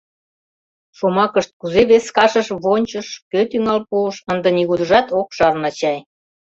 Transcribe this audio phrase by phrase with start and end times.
[0.97, 5.97] Шомакышт кузе вес кашыш вончыш, кӧ тӱҥал пуыш, ынде нигудыжат ок шарне чай.